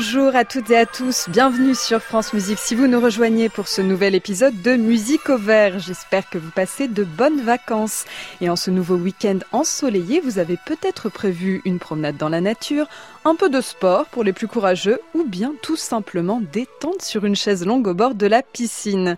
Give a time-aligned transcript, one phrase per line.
[0.00, 2.60] Bonjour à toutes et à tous, bienvenue sur France Musique.
[2.60, 6.52] Si vous nous rejoignez pour ce nouvel épisode de Musique au vert, j'espère que vous
[6.52, 8.04] passez de bonnes vacances.
[8.40, 12.86] Et en ce nouveau week-end ensoleillé, vous avez peut-être prévu une promenade dans la nature,
[13.24, 17.34] un peu de sport pour les plus courageux ou bien tout simplement détente sur une
[17.34, 19.16] chaise longue au bord de la piscine.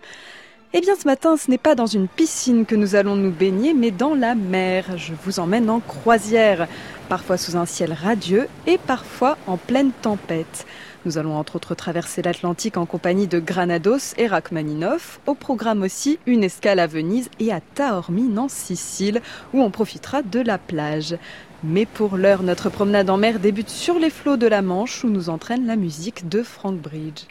[0.73, 3.73] Eh bien ce matin, ce n'est pas dans une piscine que nous allons nous baigner,
[3.73, 4.97] mais dans la mer.
[4.97, 6.65] Je vous emmène en croisière,
[7.09, 10.65] parfois sous un ciel radieux et parfois en pleine tempête.
[11.03, 15.19] Nous allons entre autres traverser l'Atlantique en compagnie de Granados et Rachmaninoff.
[15.25, 19.21] Au programme aussi une escale à Venise et à Taormine en Sicile,
[19.53, 21.17] où on profitera de la plage.
[21.65, 25.09] Mais pour l'heure, notre promenade en mer débute sur les flots de la Manche, où
[25.09, 27.25] nous entraîne la musique de Frank Bridge.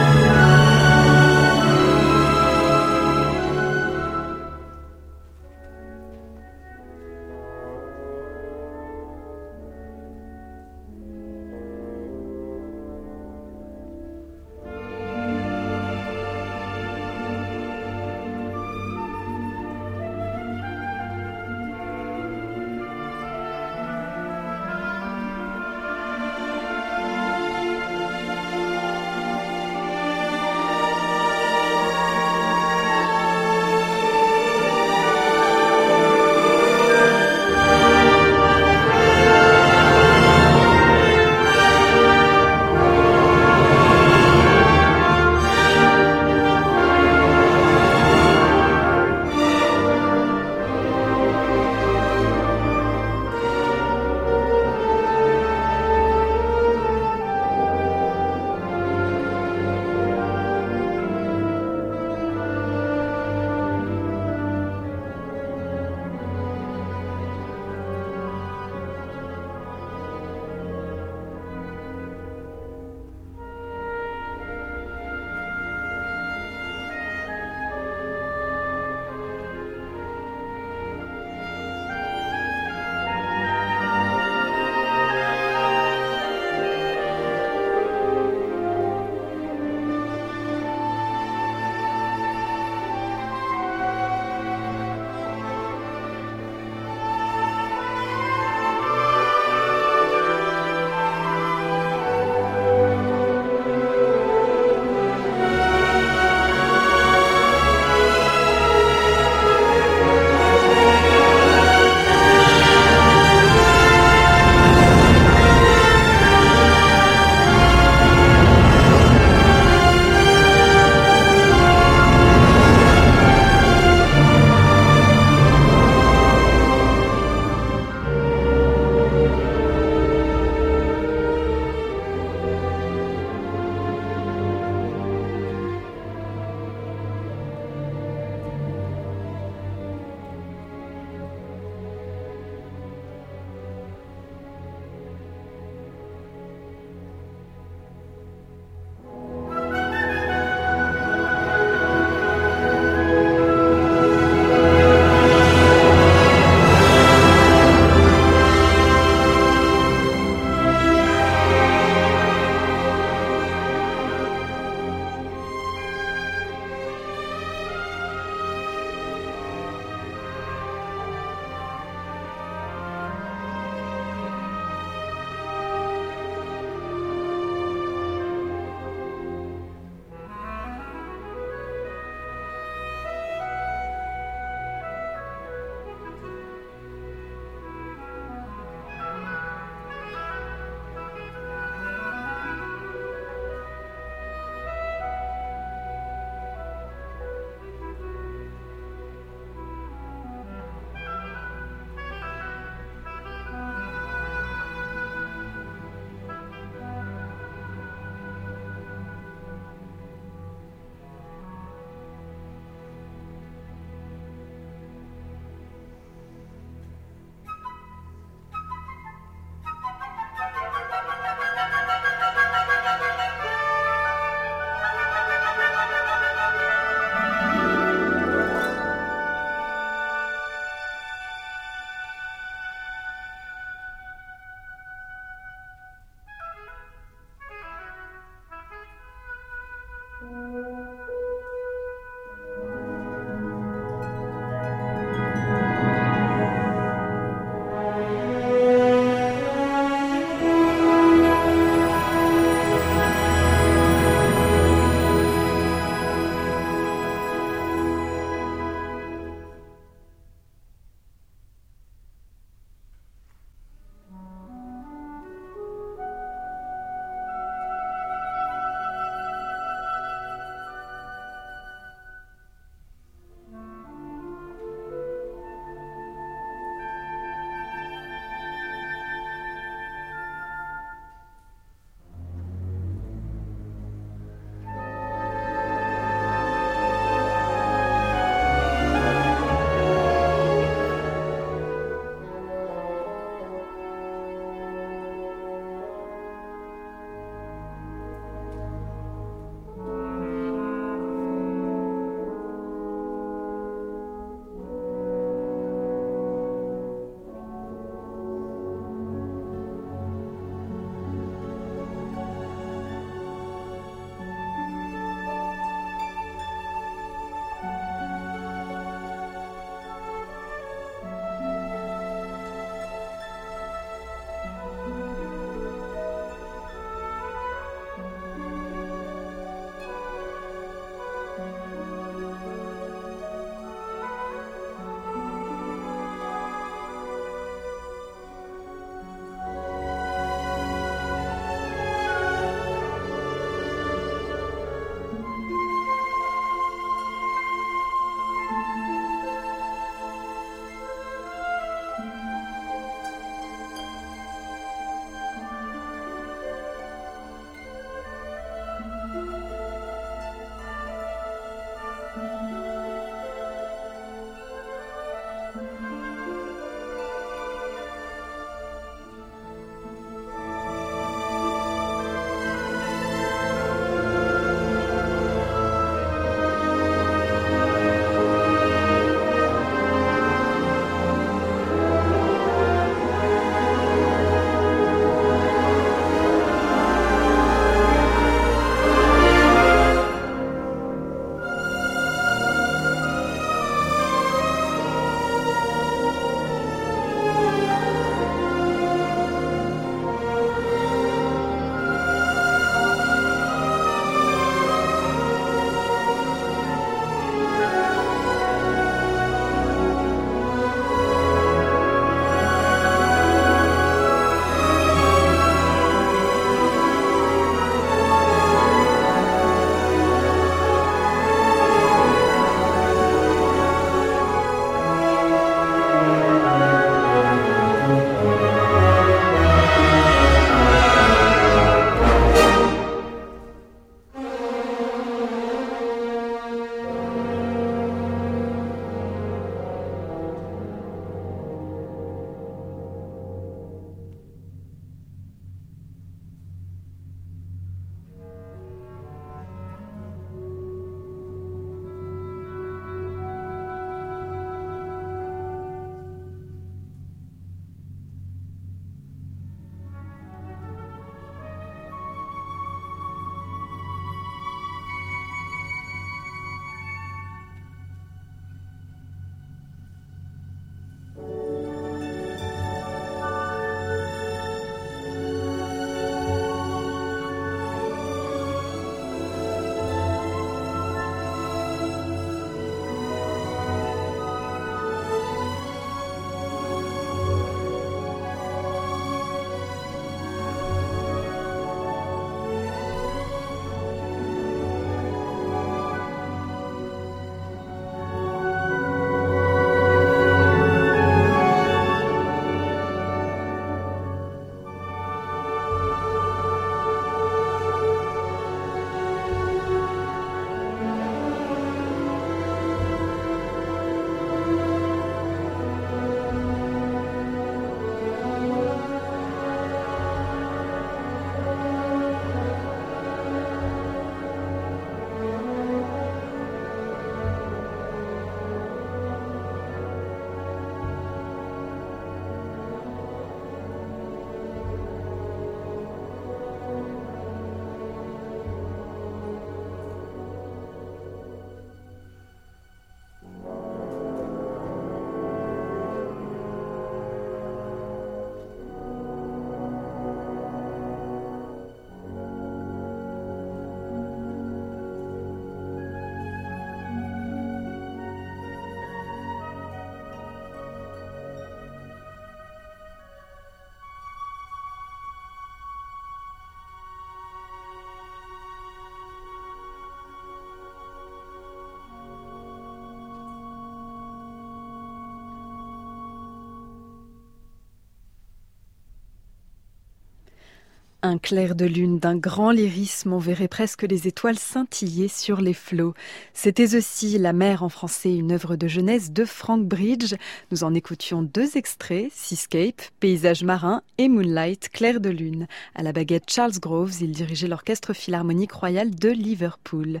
[581.06, 585.52] Un clair de lune d'un grand lyrisme, on verrait presque les étoiles scintiller sur les
[585.52, 585.92] flots.
[586.32, 590.14] C'était aussi La mer en français, une œuvre de jeunesse de Frank Bridge.
[590.50, 595.46] Nous en écoutions deux extraits, Seascape, Paysage marin et Moonlight, clair de lune.
[595.74, 600.00] À la baguette Charles Groves, il dirigeait l'orchestre philharmonique royal de Liverpool.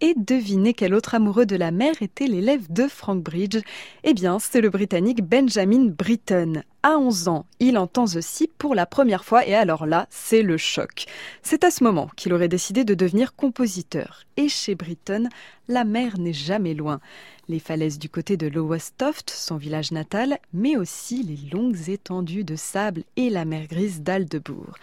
[0.00, 3.58] Et devinez quel autre amoureux de la mer était l'élève de Frank Bridge
[4.02, 6.64] Eh bien, c'est le Britannique Benjamin Britten.
[6.82, 10.56] À 11 ans, il entend aussi pour la première fois et alors là, c'est le
[10.56, 11.06] choc.
[11.42, 14.24] C'est à ce moment qu'il aurait décidé de devenir compositeur.
[14.36, 15.28] Et chez Britten,
[15.68, 17.00] la mer n'est jamais loin.
[17.48, 22.56] Les falaises du côté de Lowestoft, son village natal, mais aussi les longues étendues de
[22.56, 24.74] sable et la mer grise d'Aldebourg.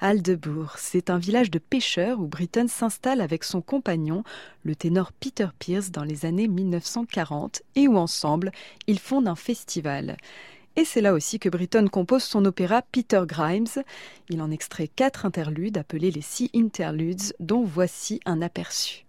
[0.00, 4.22] Aldebourg, c'est un village de pêcheurs où Britton s'installe avec son compagnon,
[4.62, 8.52] le ténor Peter Pierce, dans les années 1940 et où ensemble,
[8.86, 10.16] ils fondent un festival.
[10.76, 13.66] Et c'est là aussi que Britton compose son opéra Peter Grimes.
[14.28, 19.07] Il en extrait quatre interludes appelés les Sea Interludes, dont voici un aperçu.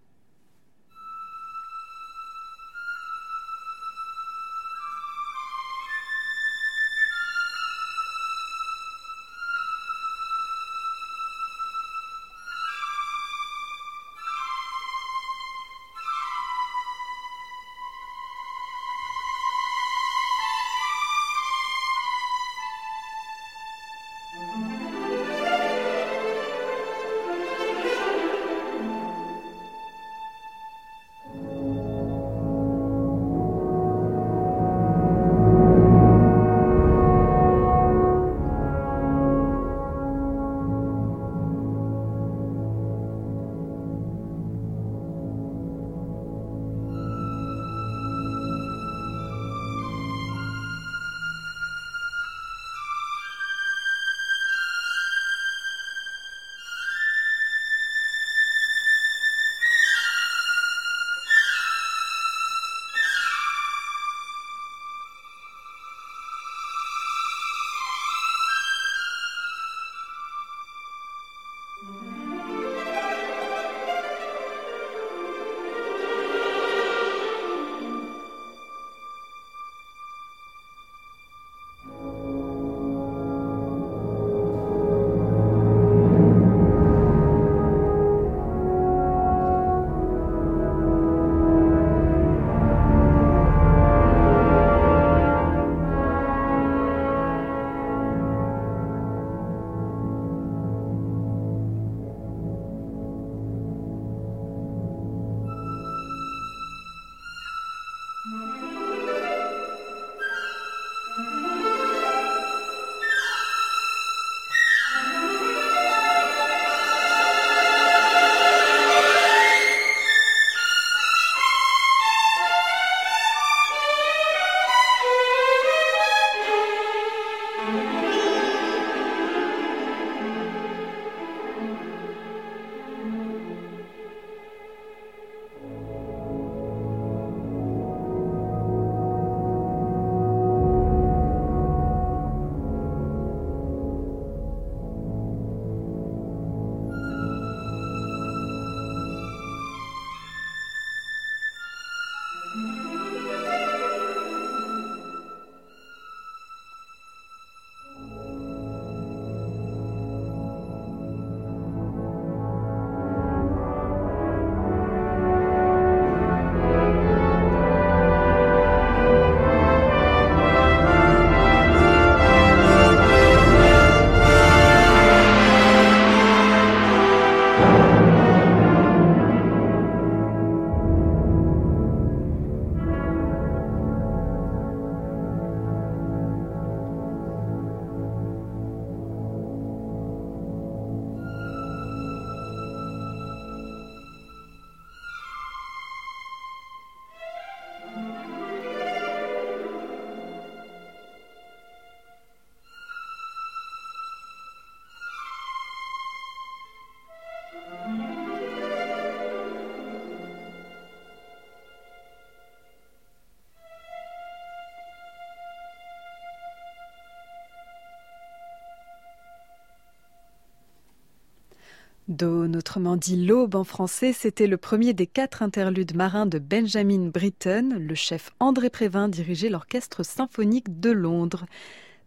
[222.20, 227.08] Dawn, autrement dit l'aube en français, c'était le premier des quatre interludes marins de Benjamin
[227.08, 227.78] Britten.
[227.80, 231.46] Le chef André Prévin dirigeait l'orchestre symphonique de Londres.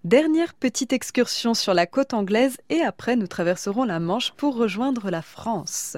[0.04, 5.10] Dernière petite excursion sur la côte anglaise et après nous traverserons la Manche pour rejoindre
[5.10, 5.96] la France.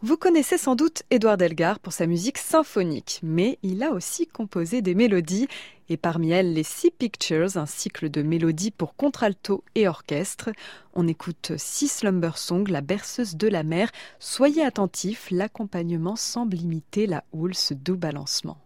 [0.00, 4.80] Vous connaissez sans doute Édouard Delgar pour sa musique symphonique, mais il a aussi composé
[4.80, 5.48] des mélodies,
[5.88, 10.50] et parmi elles les Six Pictures, un cycle de mélodies pour contralto et orchestre.
[10.94, 13.90] On écoute Six Slumber Song, la berceuse de la mer.
[14.18, 18.63] Soyez attentifs, l'accompagnement semble imiter la houle, ce doux balancement.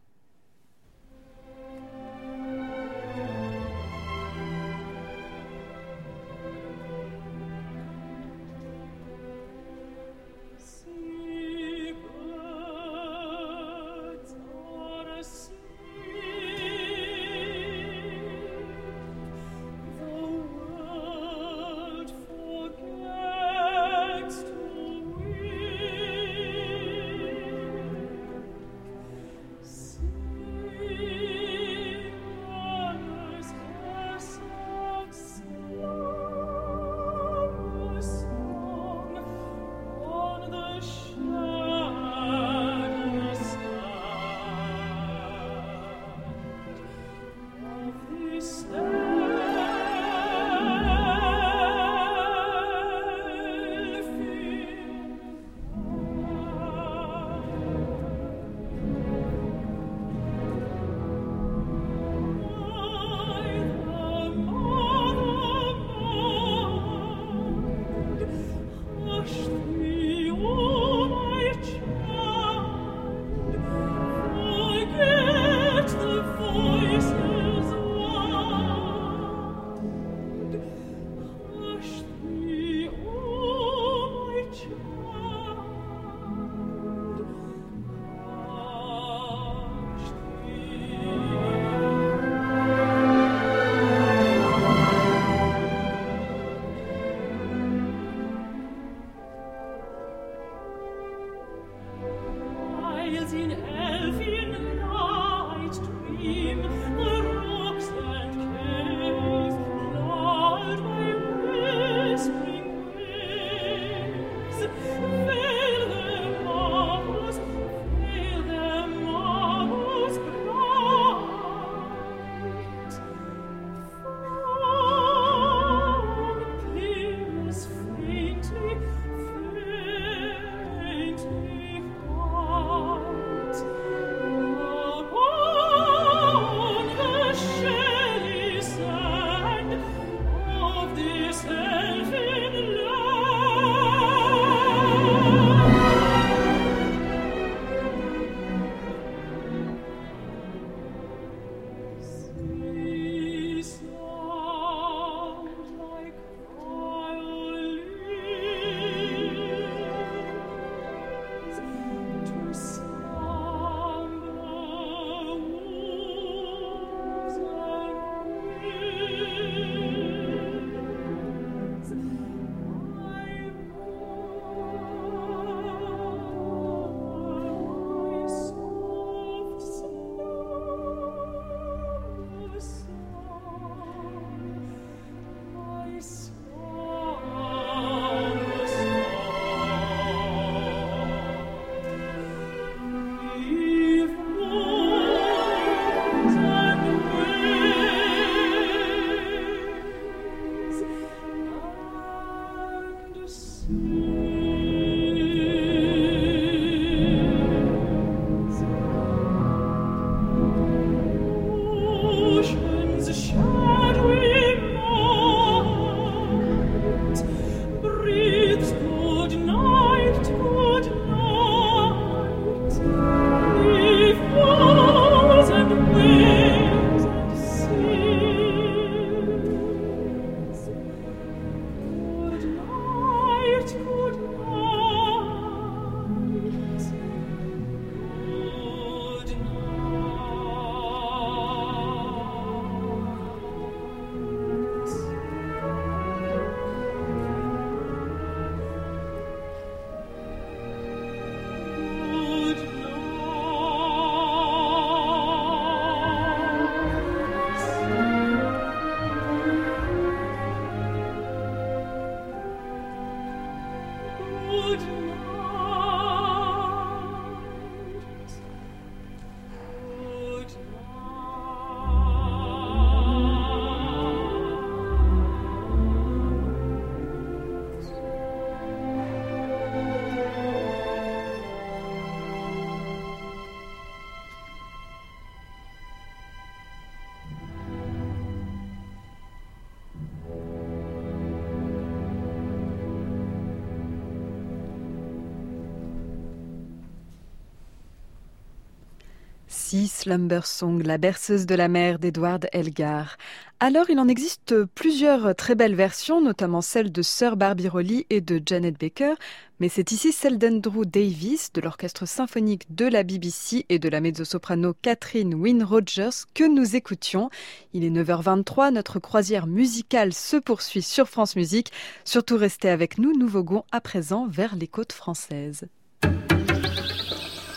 [299.79, 303.17] Sea Slumber Song, la berceuse de la mer d'Edward Elgar.
[303.61, 308.21] Alors, il en existe plusieurs très belles versions, notamment celle de Sir Barbie Rowley et
[308.21, 309.15] de Janet Baker,
[309.61, 314.01] mais c'est ici celle d'Andrew Davis, de l'orchestre symphonique de la BBC et de la
[314.01, 317.31] mezzo-soprano Catherine Wynne Rogers que nous écoutions.
[317.73, 321.71] Il est 9h23, notre croisière musicale se poursuit sur France Musique.
[322.05, 325.69] Surtout restez avec nous, nous voguons à présent vers les côtes françaises.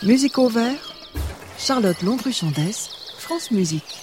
[0.04, 0.48] Musique au
[1.64, 4.02] Charlotte Landru-Chandès, France Musique.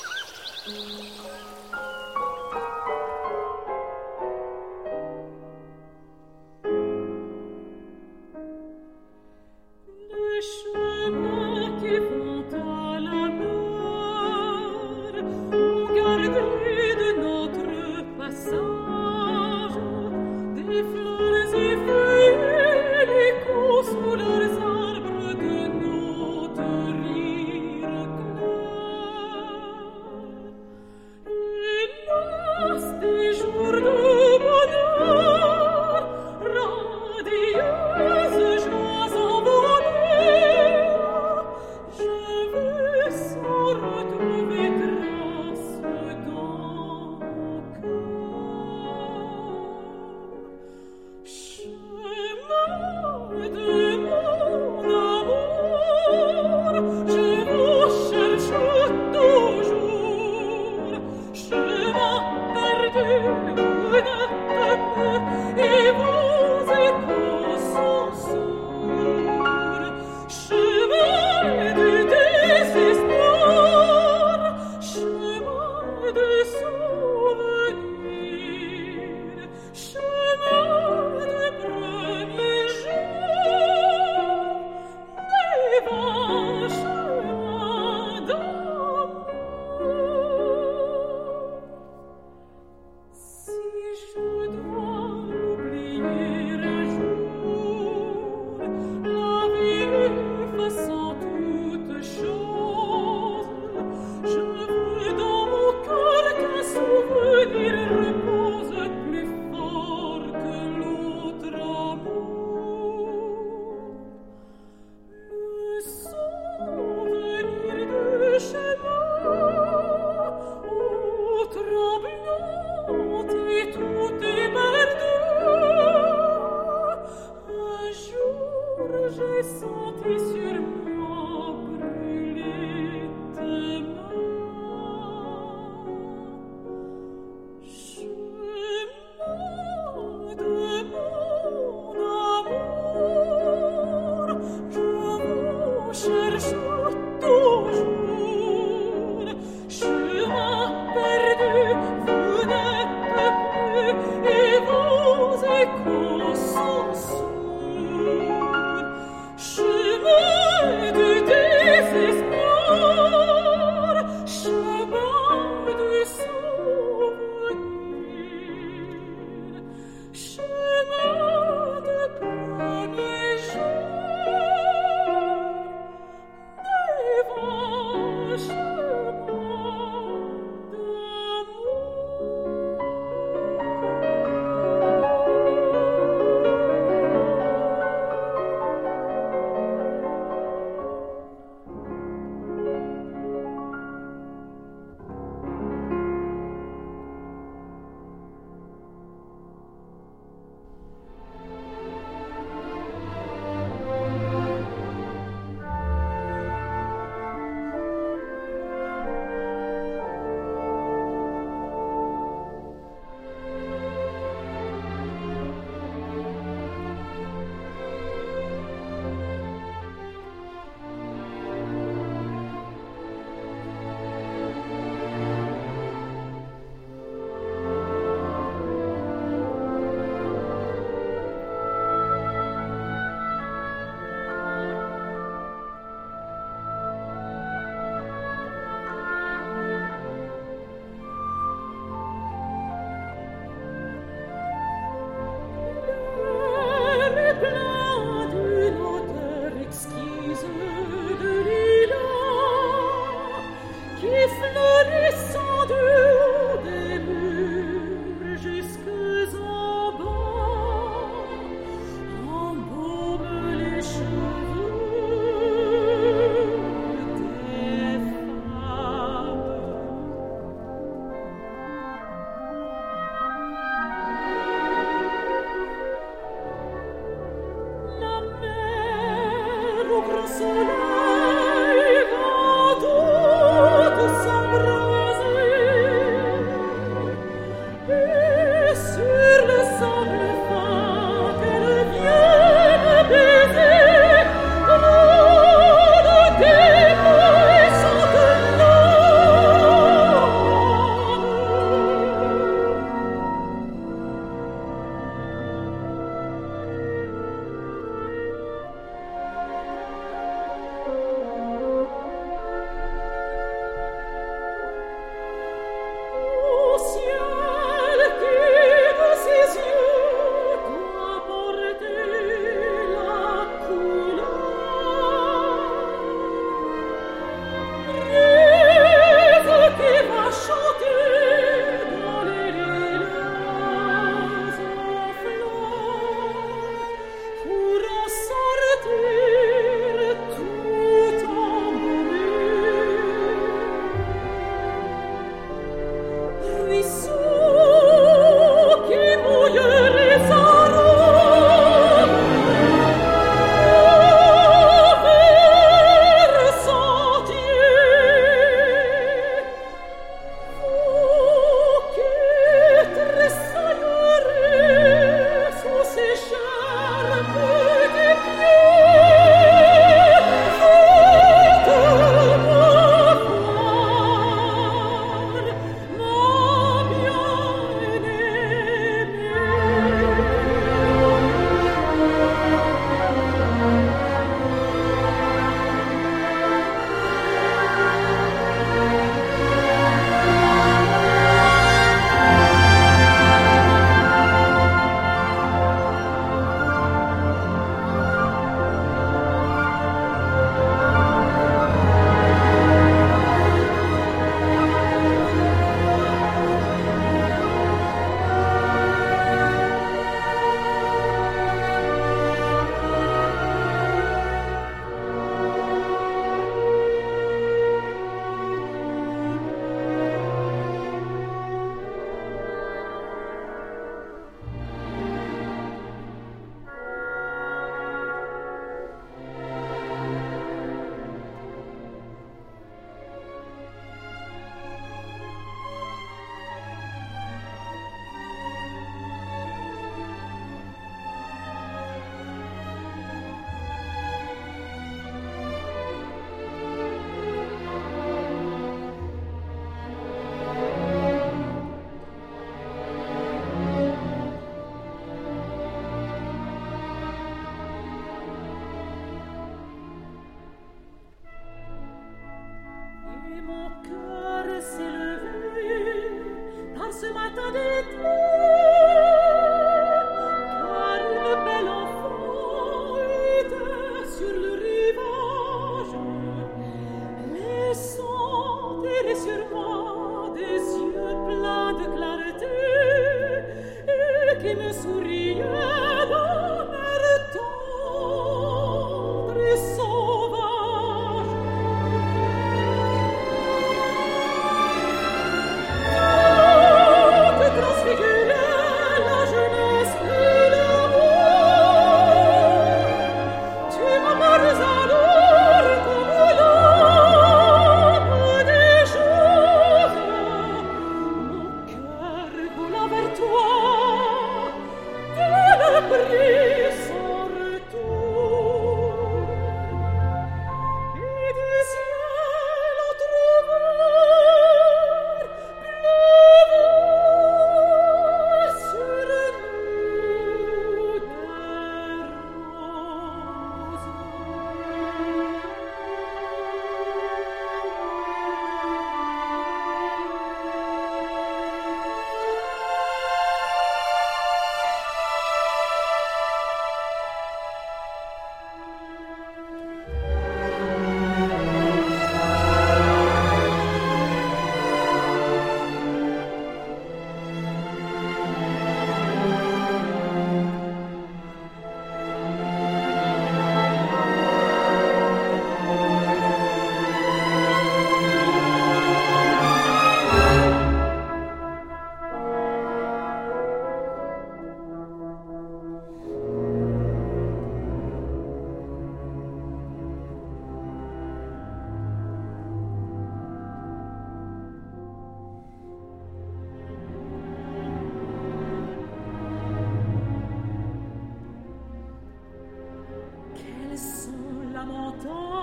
[595.03, 595.38] dawn.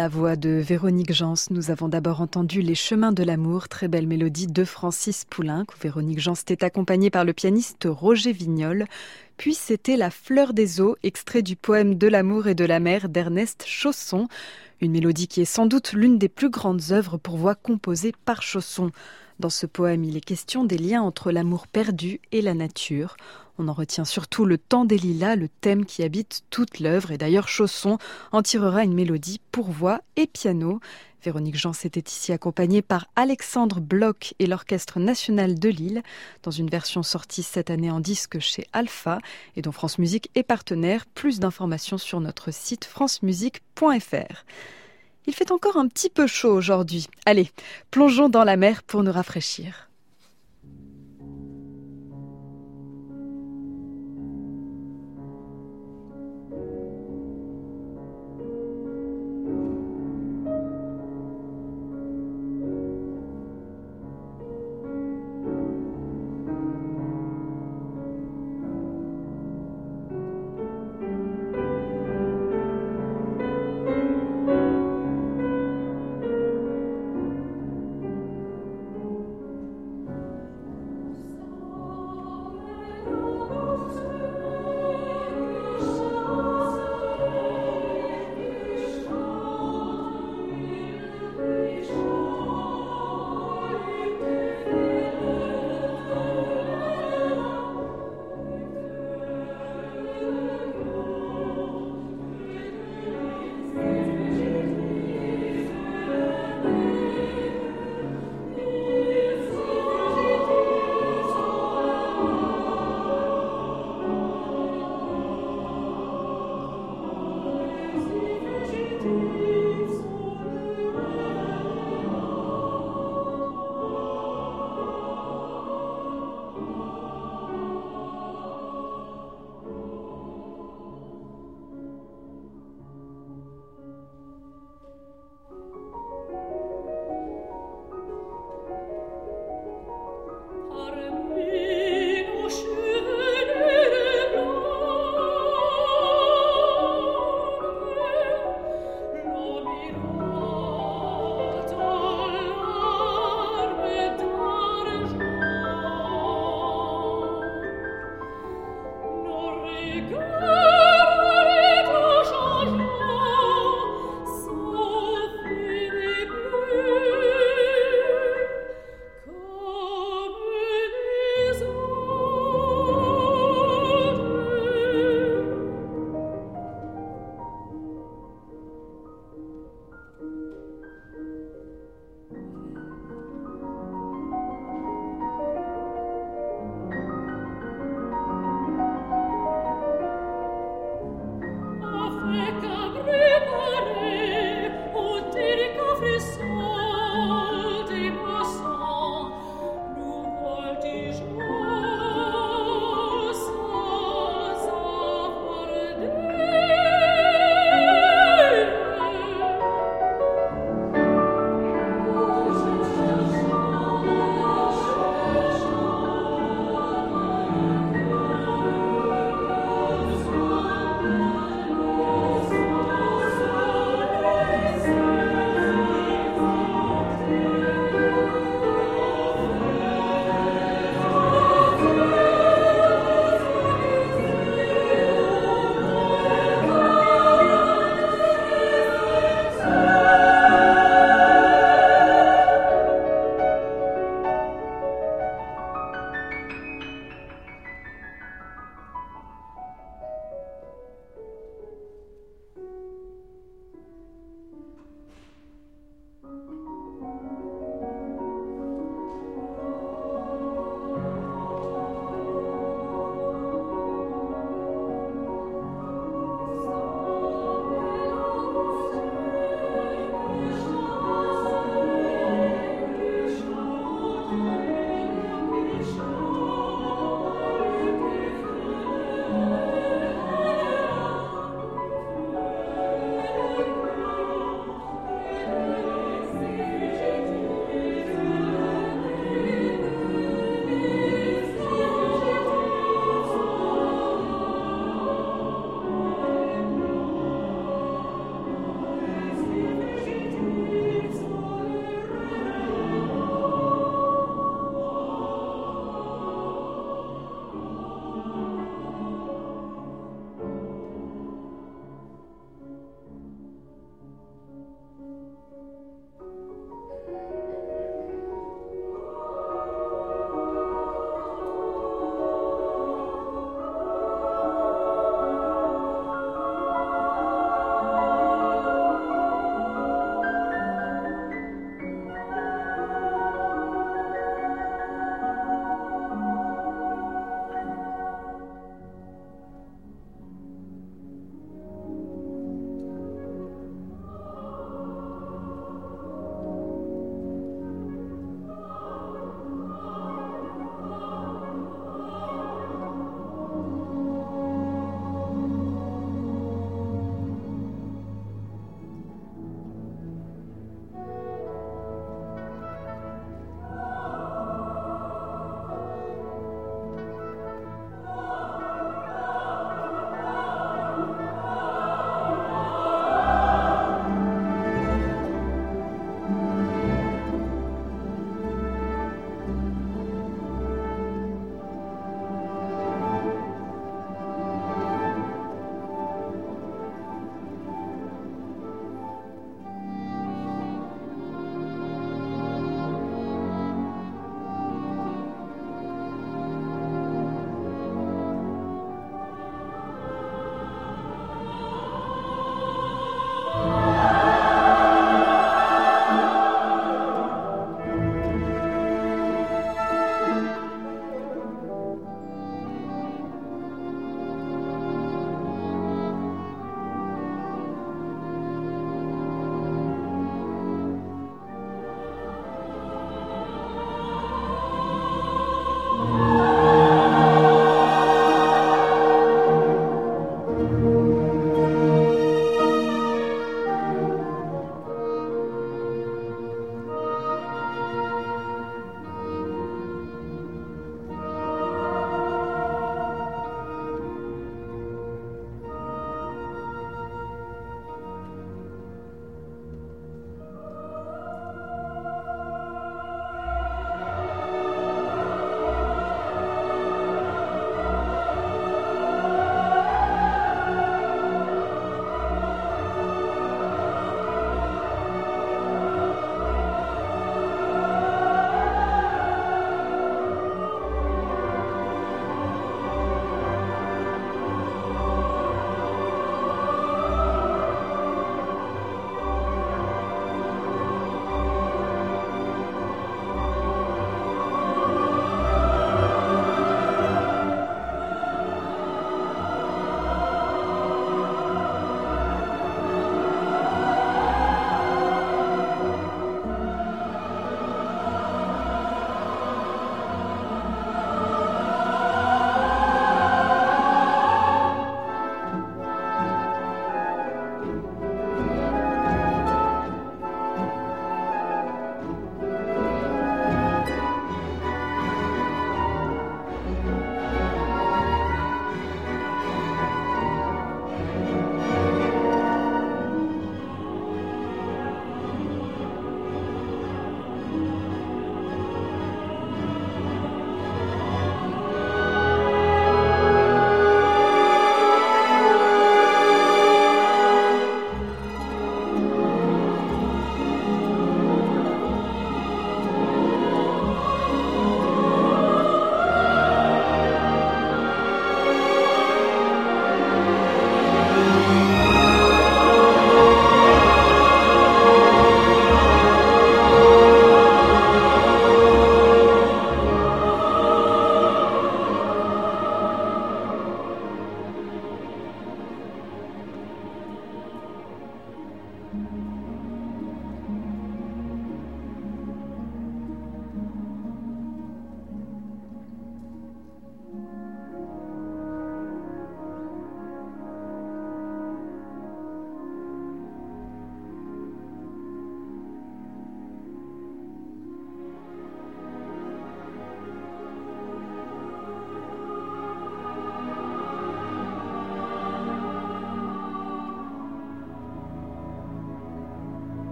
[0.00, 1.34] La voix de Véronique Jans.
[1.50, 5.66] Nous avons d'abord entendu Les chemins de l'amour, très belle mélodie de Francis Poulenc.
[5.78, 8.86] Véronique Jans était accompagnée par le pianiste Roger Vignol.
[9.36, 13.10] Puis c'était La fleur des eaux, extrait du poème De l'amour et de la mer
[13.10, 14.28] d'Ernest Chausson.
[14.80, 18.40] Une mélodie qui est sans doute l'une des plus grandes œuvres pour voix composées par
[18.40, 18.92] Chausson.
[19.38, 23.18] Dans ce poème, il est question des liens entre l'amour perdu et la nature.
[23.62, 27.18] On en retient surtout le temps des lilas, le thème qui habite toute l'œuvre, et
[27.18, 27.98] d'ailleurs Chausson
[28.32, 30.80] en tirera une mélodie pour voix et piano.
[31.22, 36.02] Véronique Jean était ici accompagnée par Alexandre Bloch et l'Orchestre national de Lille,
[36.42, 39.18] dans une version sortie cette année en disque chez Alpha
[39.56, 41.04] et dont France Musique est partenaire.
[41.04, 44.44] Plus d'informations sur notre site francemusique.fr.
[45.26, 47.08] Il fait encore un petit peu chaud aujourd'hui.
[47.26, 47.50] Allez,
[47.90, 49.89] plongeons dans la mer pour nous rafraîchir.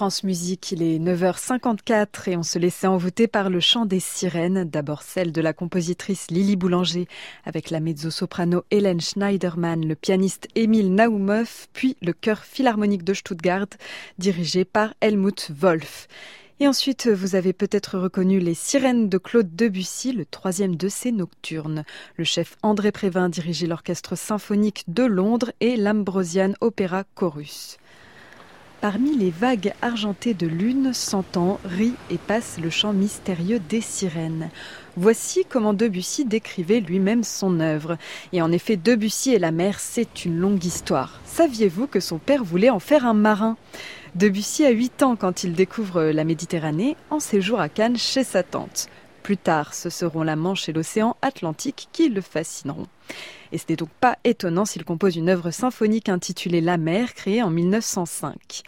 [0.00, 4.64] France Musique, il est 9h54 et on se laissait envoûter par le chant des sirènes,
[4.64, 7.06] d'abord celle de la compositrice Lily Boulanger,
[7.44, 13.66] avec la mezzo-soprano Hélène Schneiderman, le pianiste Émile Naumov, puis le chœur philharmonique de Stuttgart,
[14.16, 16.08] dirigé par Helmut Wolf.
[16.60, 21.12] Et ensuite, vous avez peut-être reconnu les sirènes de Claude Debussy, le troisième de ses
[21.12, 21.84] nocturnes.
[22.16, 27.76] Le chef André Prévin dirigeait l'orchestre symphonique de Londres et l'Ambrosian Opera Chorus.
[28.80, 34.48] Parmi les vagues argentées de lune s'entend, rit et passe le chant mystérieux des sirènes.
[34.96, 37.98] Voici comment Debussy décrivait lui-même son œuvre.
[38.32, 41.20] Et en effet, Debussy et la mer, c'est une longue histoire.
[41.26, 43.58] Saviez-vous que son père voulait en faire un marin?
[44.14, 48.42] Debussy a 8 ans quand il découvre la Méditerranée en séjour à Cannes chez sa
[48.42, 48.88] tante.
[49.22, 52.86] Plus tard, ce seront la Manche et l'océan Atlantique qui le fascineront.
[53.52, 57.42] Et ce n'est donc pas étonnant s'il compose une œuvre symphonique intitulée La mer, créée
[57.42, 58.62] en 1905.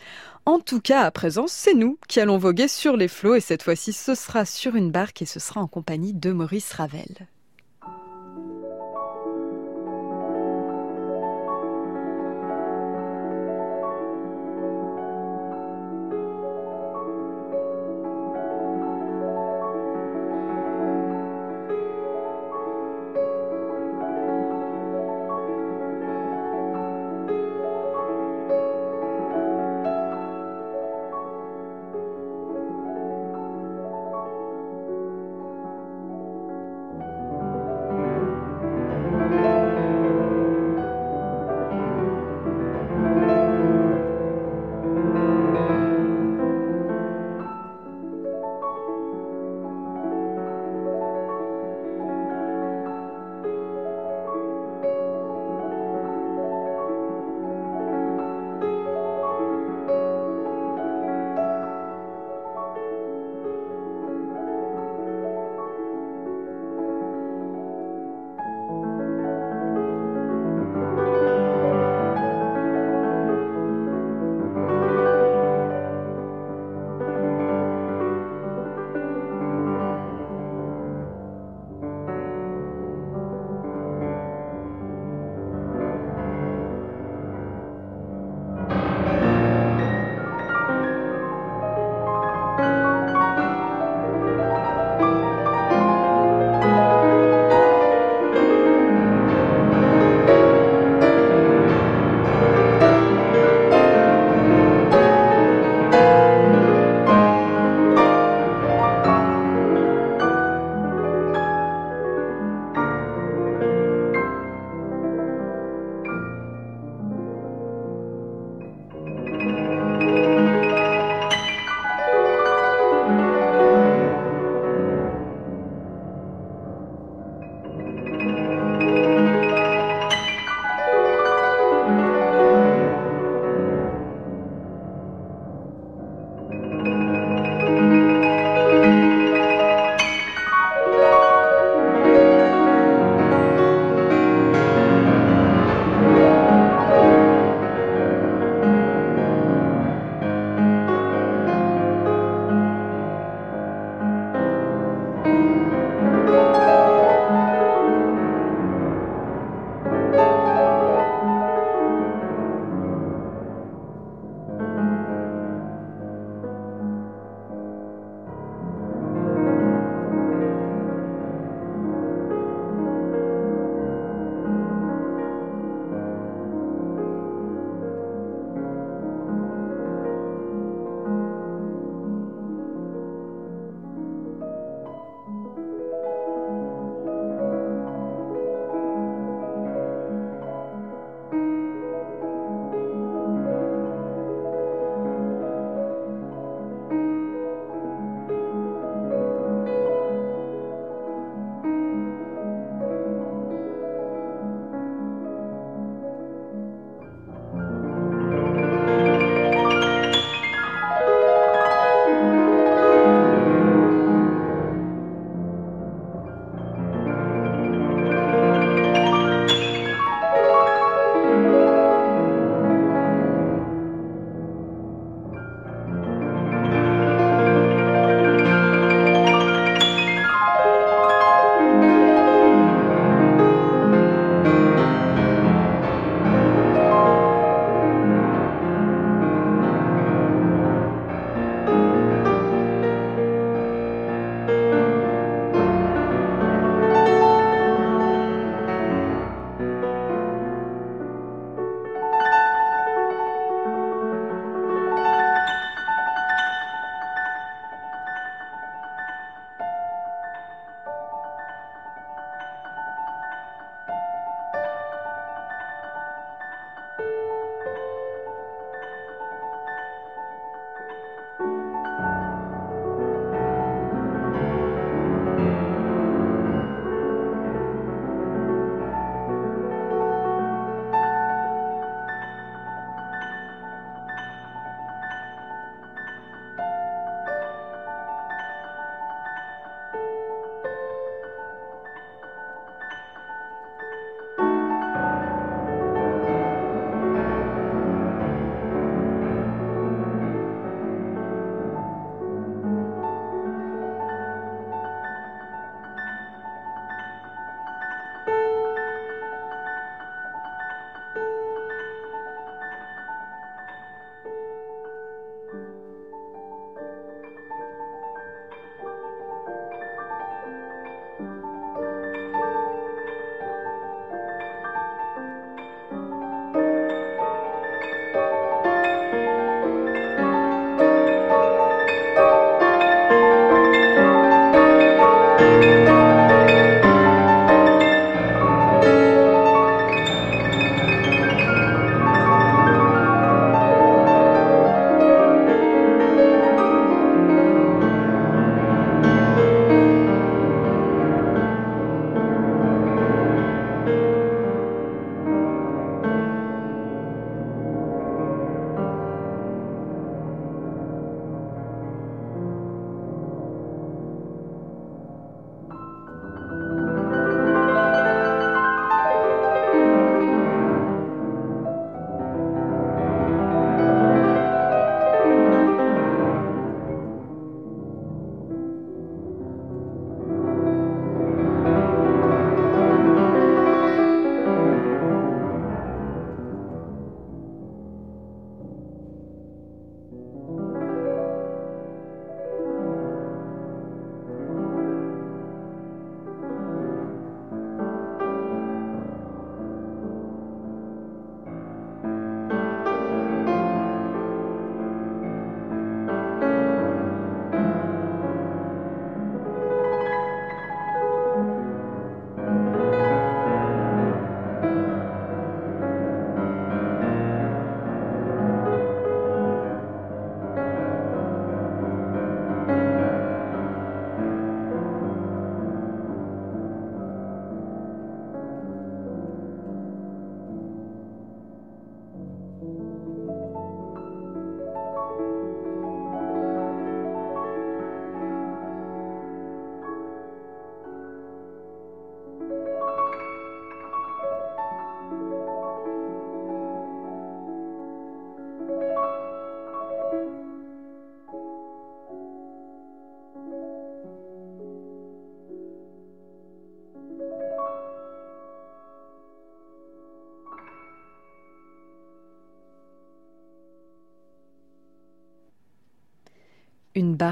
[0.44, 3.62] En tout cas, à présent, c'est nous qui allons voguer sur les flots et cette
[3.62, 7.28] fois-ci, ce sera sur une barque et ce sera en compagnie de Maurice Ravel.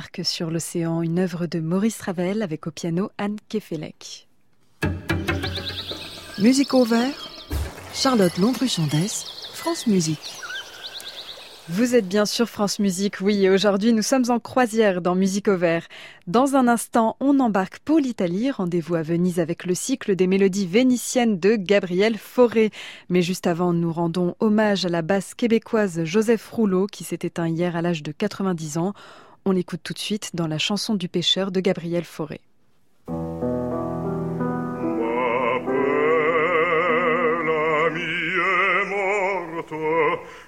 [0.00, 4.28] Barque sur l'océan, une œuvre de Maurice Ravel avec au piano Anne Kefelec.
[6.38, 7.28] Musique au vert,
[7.92, 10.38] Charlotte Londruchandès, France Musique.
[11.68, 15.48] Vous êtes bien sur France Musique, oui, et aujourd'hui nous sommes en croisière dans Musique
[15.48, 15.86] au vert.
[16.26, 20.66] Dans un instant, on embarque pour l'Italie, rendez-vous à Venise avec le cycle des mélodies
[20.66, 22.70] vénitiennes de Gabriel Fauré.
[23.10, 27.48] Mais juste avant, nous rendons hommage à la basse québécoise Joseph Rouleau qui s'est éteint
[27.48, 28.94] hier à l'âge de 90 ans.
[29.44, 32.40] On l'écoute tout de suite dans la chanson du pêcheur de Gabriel Fauré.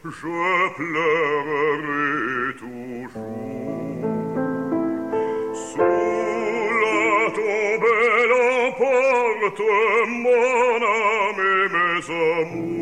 [0.04, 2.12] je pleurerai
[2.58, 3.24] toujours.
[5.54, 5.80] Sous
[6.82, 8.34] la tombe, elle
[8.66, 9.62] emporte
[10.08, 12.81] mon âme et mes amours.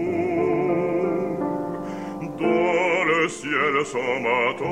[3.31, 4.70] ciel s'amatendre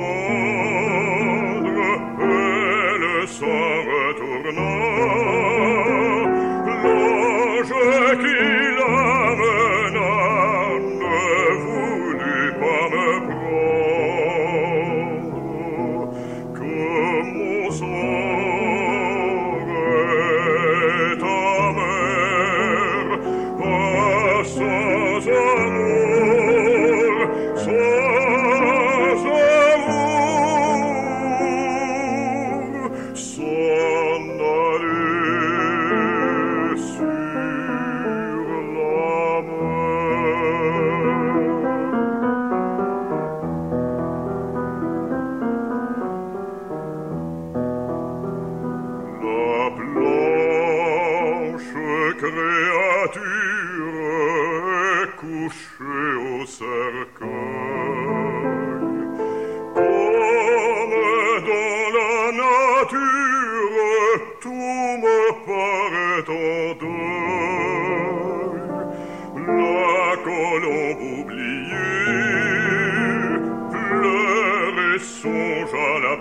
[2.19, 5.58] et le sang retournant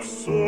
[0.03, 0.47] so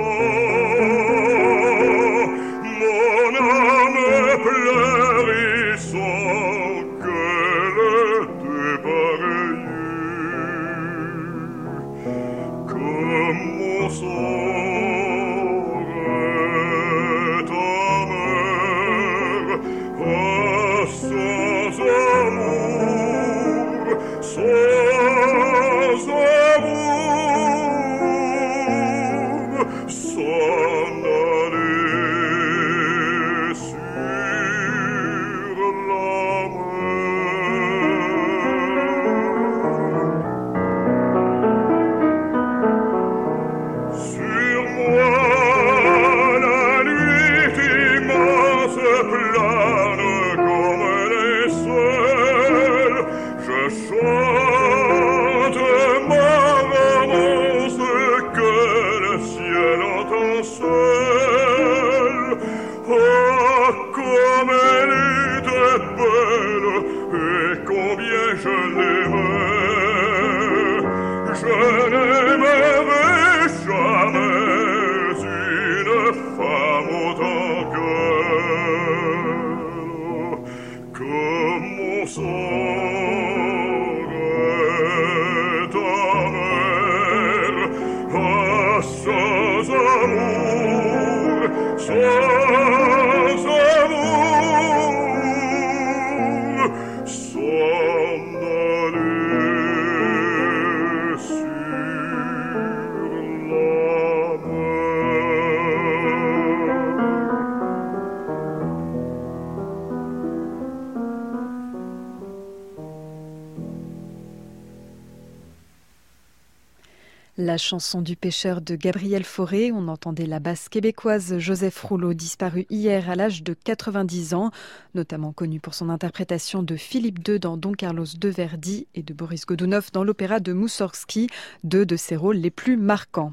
[117.51, 122.65] La chanson du pêcheur de Gabriel Fauré, on entendait la basse québécoise Joseph Rouleau, disparu
[122.71, 124.53] hier à l'âge de 90 ans,
[124.95, 129.13] notamment connu pour son interprétation de Philippe II dans Don Carlos de Verdi et de
[129.13, 131.27] Boris Godunov dans l'opéra de Moussorgsky,
[131.65, 133.33] deux de ses rôles les plus marquants.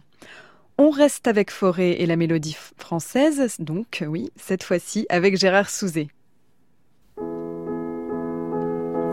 [0.79, 6.07] On reste avec Fauré et la mélodie française, donc oui, cette fois-ci avec Gérard Souzet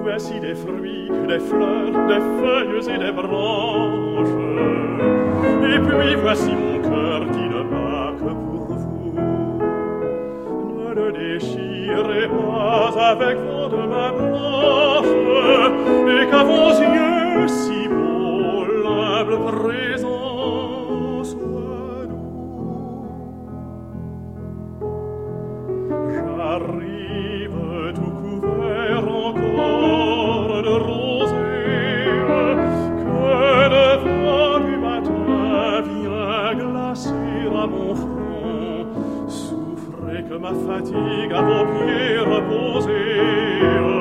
[0.04, 4.36] voici des fruits, des fleurs, des feuilles et des branches.
[5.72, 9.14] Et puis voici mon cœur qui ne bat que pour vous.
[10.78, 13.82] Ne le déchirez pas avec vos de
[14.18, 15.14] blanche,
[16.12, 22.12] et qu'à vos yeux si beau l'humble présent soit.
[26.12, 27.43] J'arrive
[40.44, 43.93] ma fatica pie pieds reposer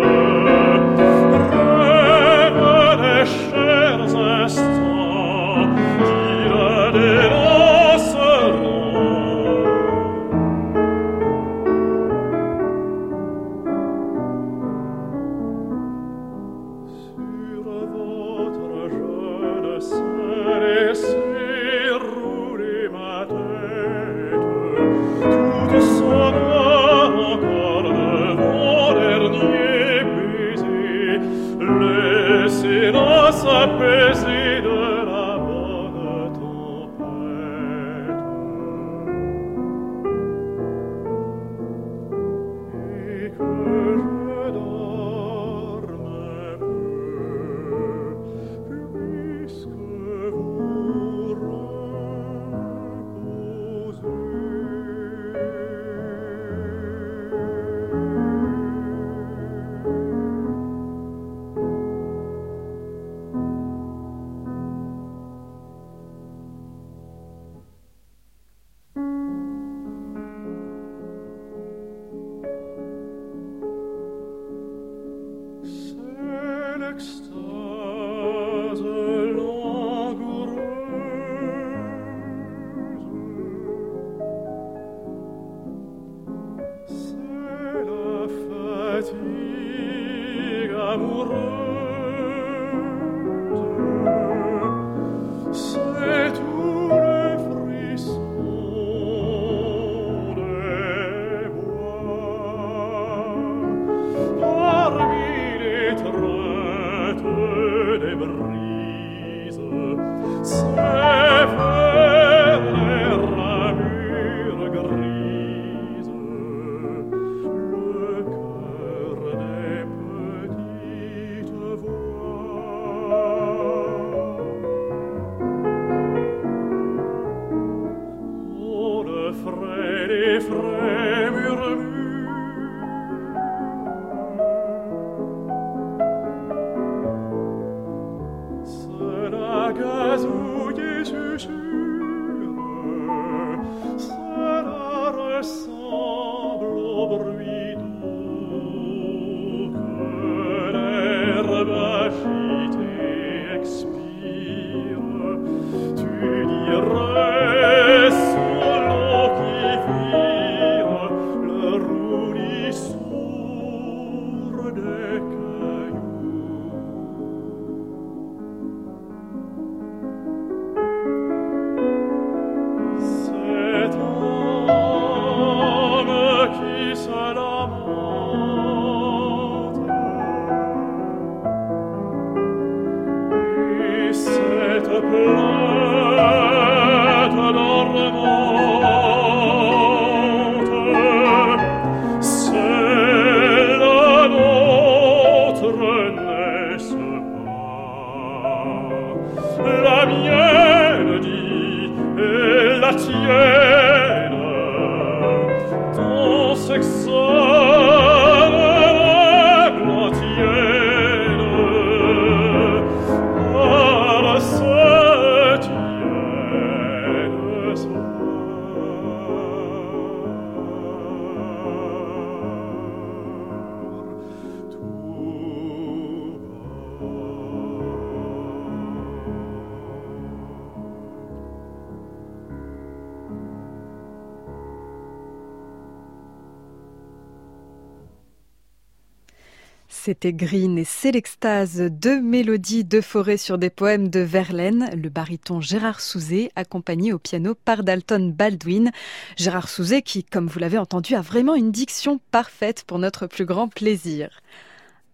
[240.25, 245.99] Et C'est l'extase, deux mélodies de forêt sur des poèmes de Verlaine, le baryton Gérard
[245.99, 248.91] Souzet, accompagné au piano par Dalton Baldwin.
[249.35, 253.43] Gérard Souzet qui, comme vous l'avez entendu, a vraiment une diction parfaite pour notre plus
[253.43, 254.29] grand plaisir.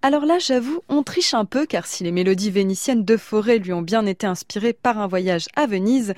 [0.03, 3.73] Alors là, j'avoue, on triche un peu car si les mélodies vénitiennes de forêt lui
[3.73, 6.13] ont bien été inspirées par un voyage à Venise,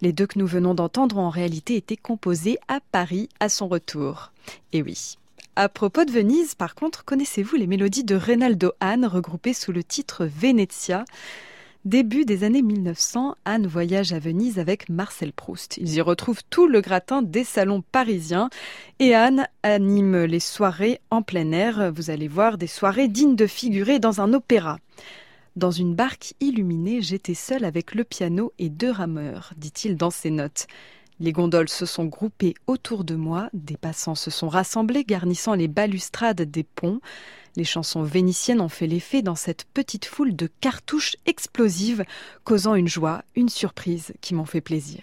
[0.00, 3.68] les deux que nous venons d'entendre ont en réalité été composées à Paris à son
[3.68, 4.32] retour.
[4.72, 5.16] Et oui,
[5.54, 9.84] à propos de Venise, par contre, connaissez-vous les mélodies de Reynaldo Hahn regroupées sous le
[9.84, 11.04] titre Venezia?
[11.84, 15.76] Début des années 1900, Anne voyage à Venise avec Marcel Proust.
[15.76, 18.48] Ils y retrouvent tout le gratin des salons parisiens
[18.98, 21.92] et Anne anime les soirées en plein air.
[21.92, 24.78] Vous allez voir des soirées dignes de figurer dans un opéra.
[25.56, 30.30] Dans une barque illuminée, j'étais seul avec le piano et deux rameurs, dit-il dans ses
[30.30, 30.66] notes.
[31.20, 35.68] Les gondoles se sont groupées autour de moi, des passants se sont rassemblés garnissant les
[35.68, 37.00] balustrades des ponts.
[37.56, 42.04] Les chansons vénitiennes ont fait l'effet dans cette petite foule de cartouches explosives,
[42.44, 45.02] causant une joie, une surprise qui m'ont fait plaisir.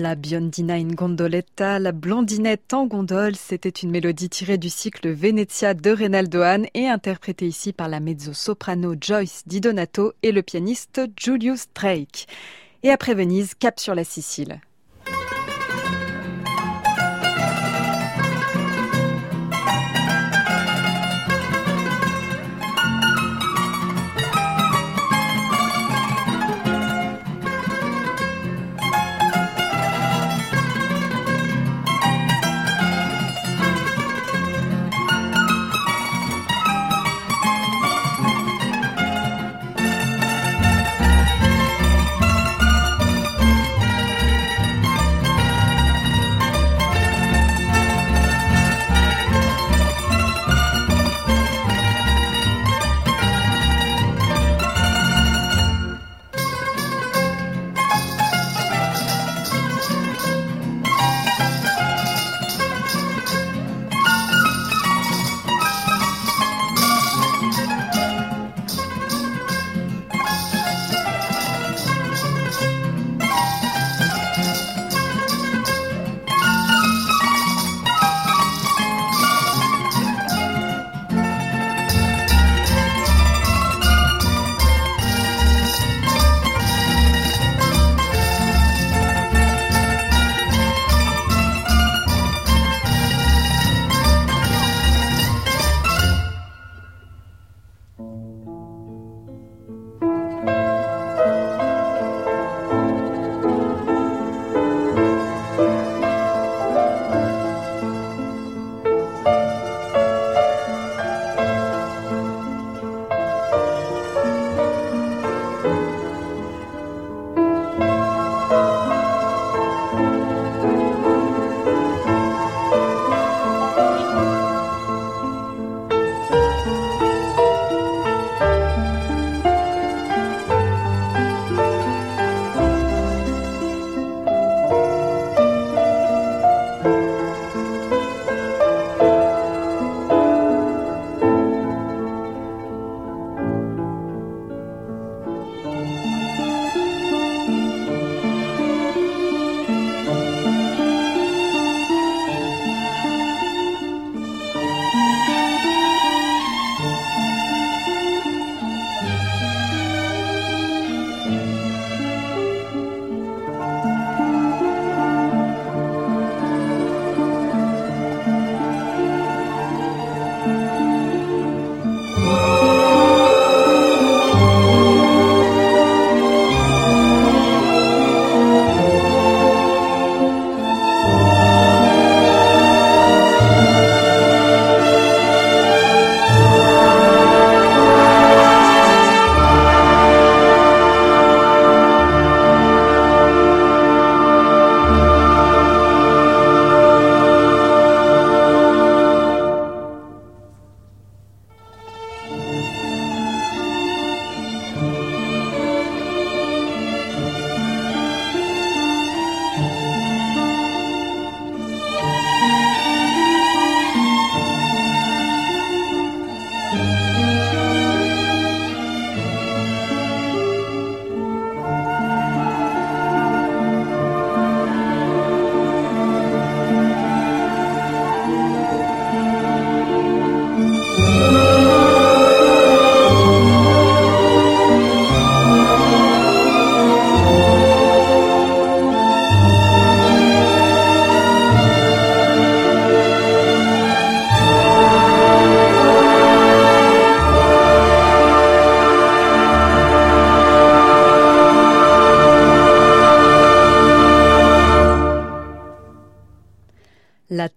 [0.00, 5.74] La biondina in gondoletta, la blondinette en gondole, c'était une mélodie tirée du cycle Venezia
[5.74, 11.02] de Reynaldo Hahn et interprétée ici par la mezzo-soprano Joyce Di Donato et le pianiste
[11.18, 12.26] Julius Drake.
[12.82, 14.62] Et après Venise, cap sur la Sicile.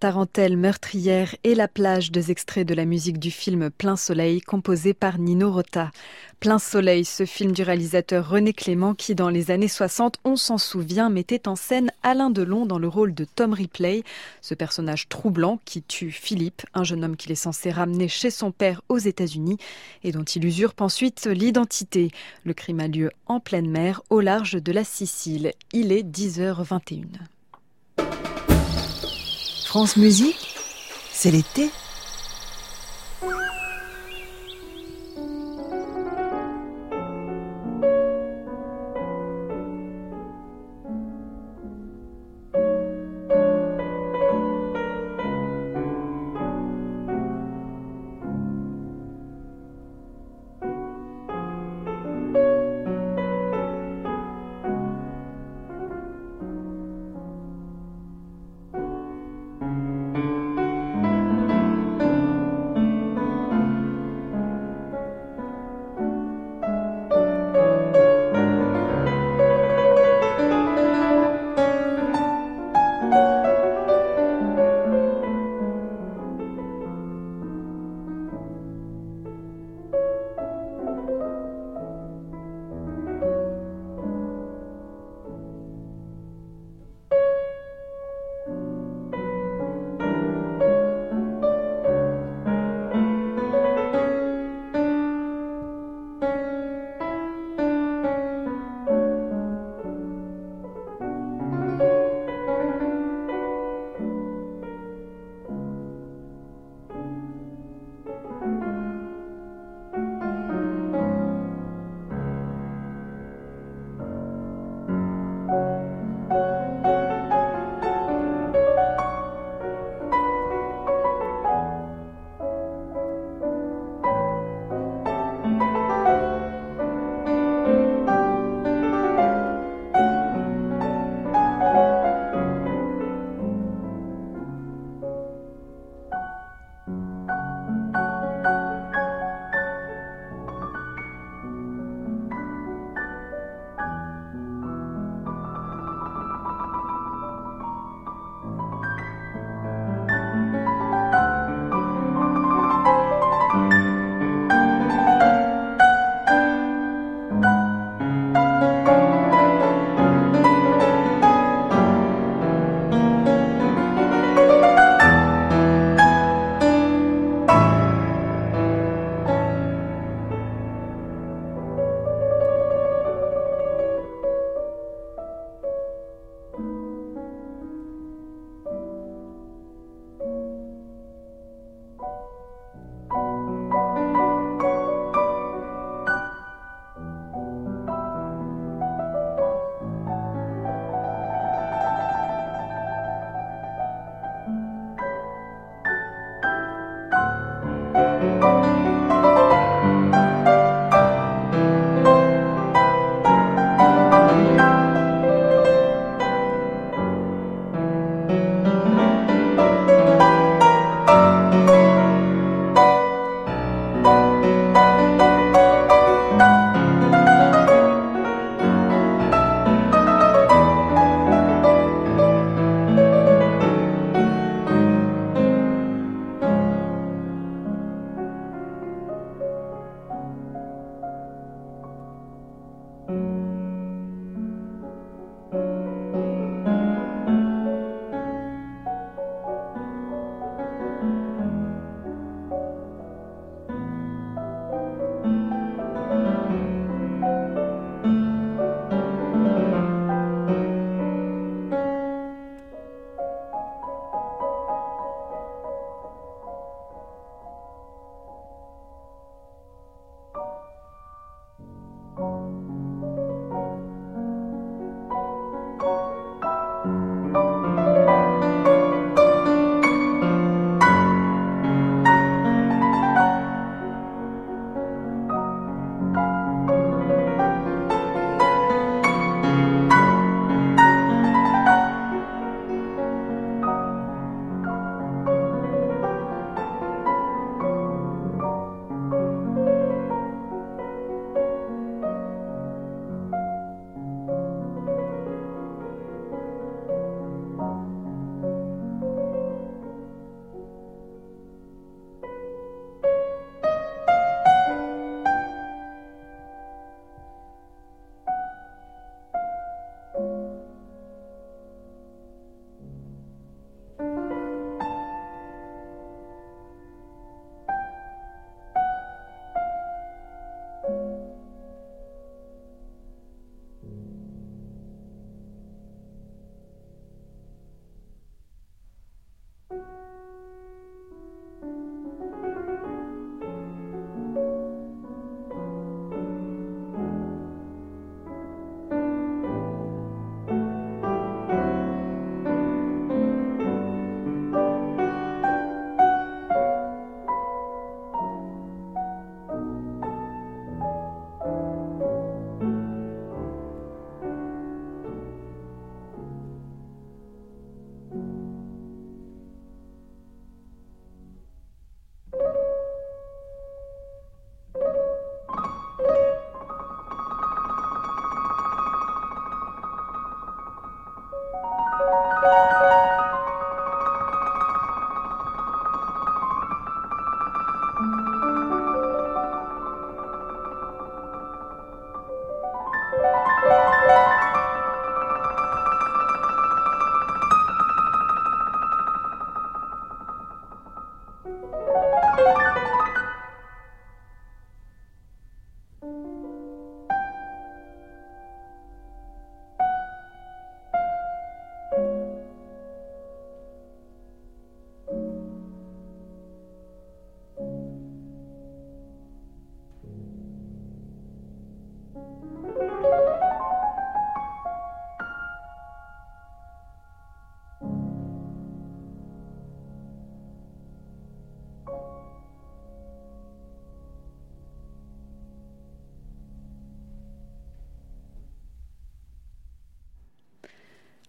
[0.03, 4.93] Tarentelle meurtrière et la plage, deux extraits de la musique du film Plein Soleil, composé
[4.93, 5.91] par Nino Rota.
[6.41, 10.57] Plein Soleil, ce film du réalisateur René Clément qui, dans les années 60, on s'en
[10.57, 14.03] souvient, mettait en scène Alain Delon dans le rôle de Tom Ripley,
[14.41, 18.51] ce personnage troublant qui tue Philippe, un jeune homme qu'il est censé ramener chez son
[18.51, 19.57] père aux États-Unis
[20.03, 22.11] et dont il usurpe ensuite l'identité.
[22.43, 25.53] Le crime a lieu en pleine mer, au large de la Sicile.
[25.71, 27.05] Il est 10h21.
[29.73, 30.53] France Musique,
[31.11, 31.71] c'est l'été.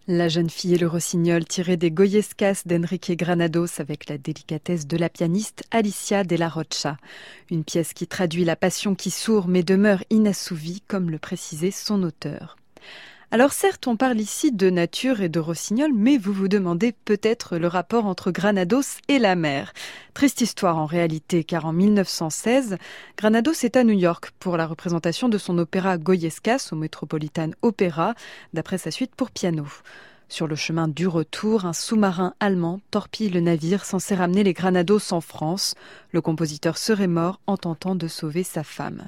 [0.07, 4.97] La jeune fille et le rossignol tiré des Goyescas d'Enrique Granados avec la délicatesse de
[4.97, 6.97] la pianiste Alicia de la Rocha.
[7.49, 12.03] Une pièce qui traduit la passion qui sourd mais demeure inassouvie comme le précisait son
[12.03, 12.55] auteur.
[13.31, 17.57] Alors certes, on parle ici de nature et de rossignol, mais vous vous demandez peut-être
[17.57, 19.73] le rapport entre Granados et la mer.
[20.13, 22.77] Triste histoire en réalité, car en 1916,
[23.17, 28.13] Granados est à New York pour la représentation de son opéra Goyescas au Metropolitan Opera,
[28.53, 29.65] d'après sa suite pour piano.
[30.29, 35.13] Sur le chemin du retour, un sous-marin allemand torpille le navire censé ramener les Granados
[35.13, 35.73] en France.
[36.11, 39.07] Le compositeur serait mort en tentant de sauver sa femme.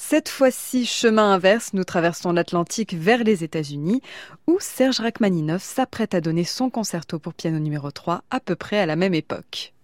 [0.00, 4.00] Cette fois-ci, chemin inverse, nous traversons l'Atlantique vers les États-Unis,
[4.46, 8.78] où Serge Rachmaninoff s'apprête à donner son concerto pour piano numéro 3 à peu près
[8.78, 9.74] à la même époque.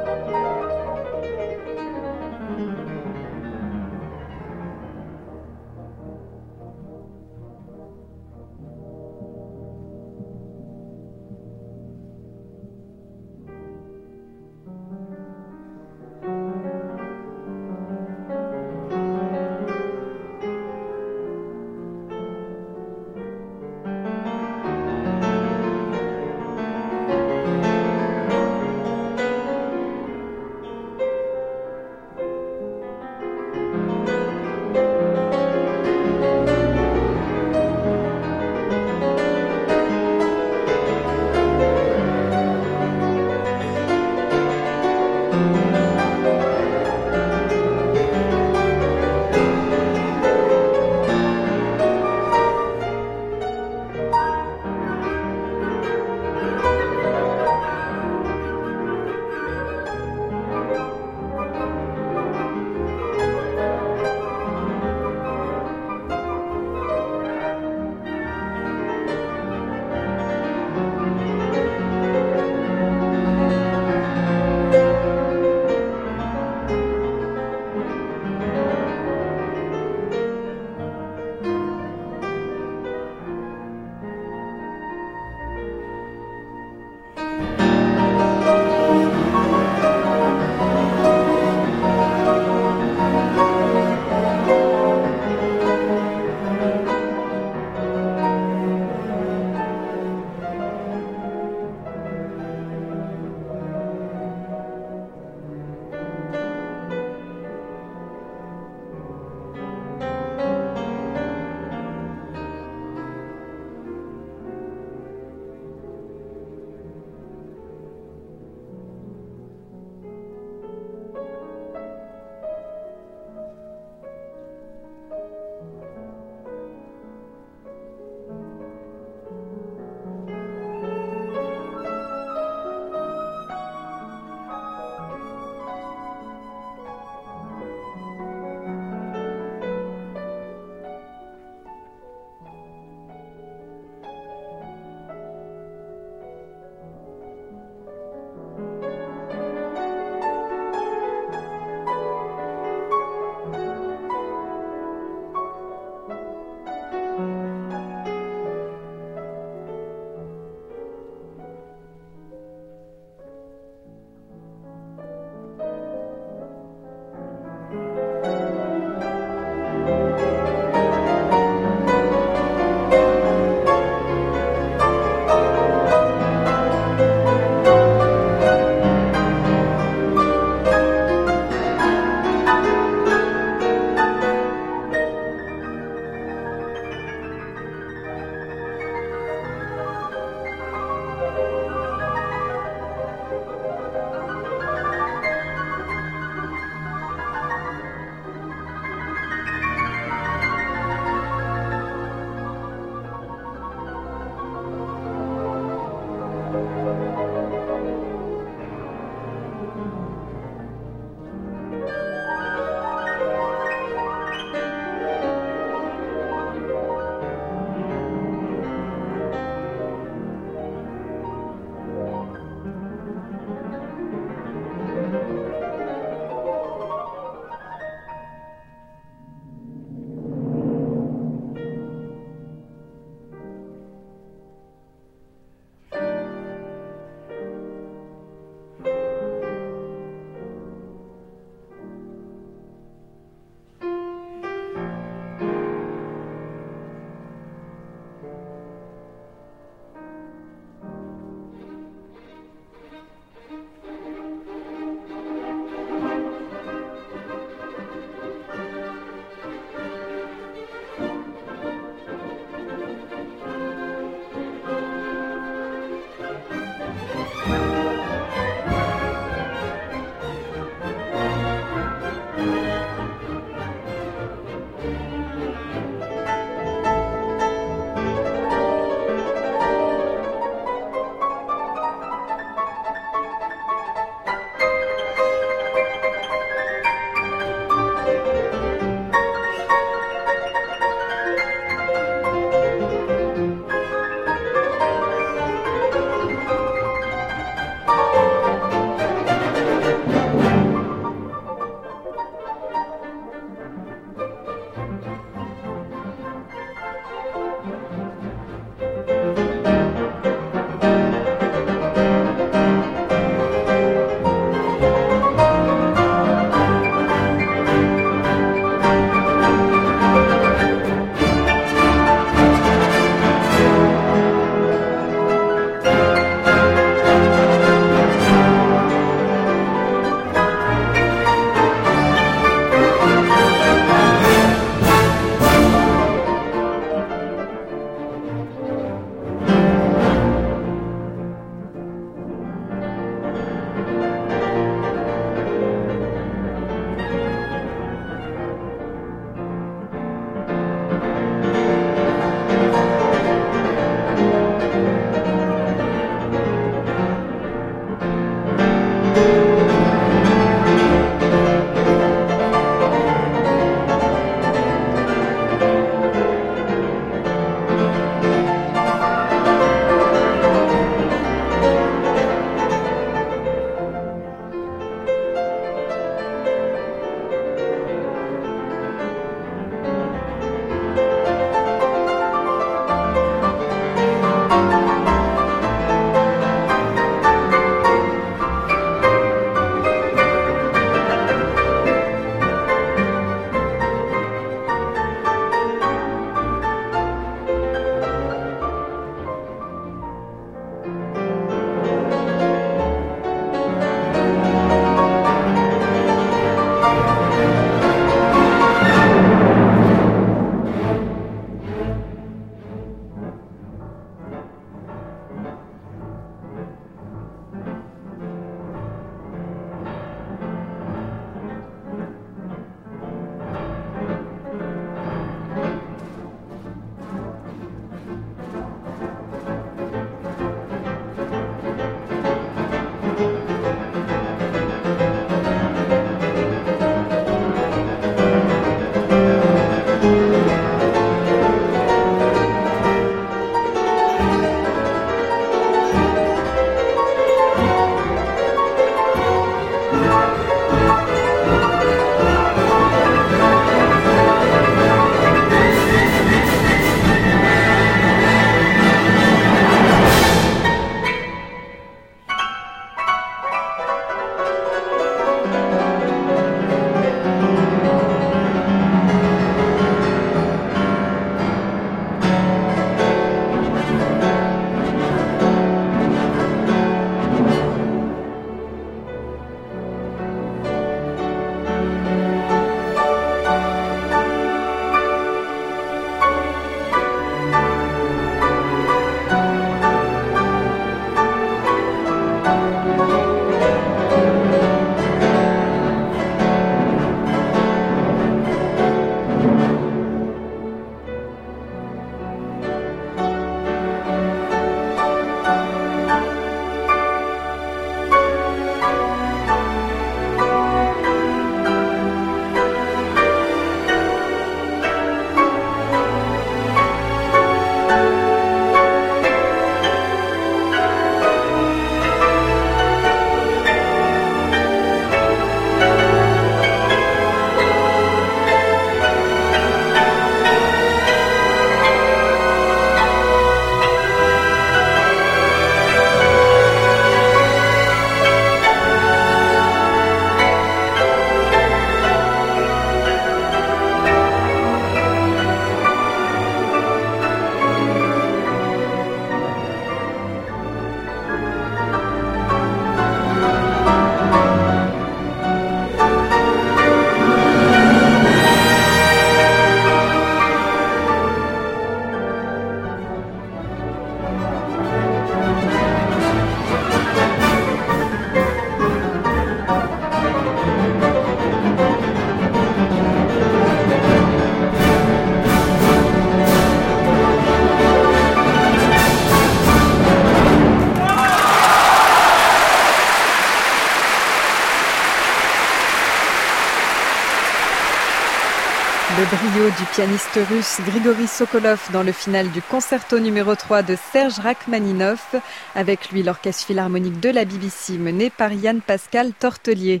[589.58, 595.34] Du pianiste russe Grigory Sokolov dans le final du concerto numéro 3 de Serge Rachmaninoff,
[595.74, 600.00] avec lui l'orchestre philharmonique de la BBC mené par Yann Pascal Tortelier.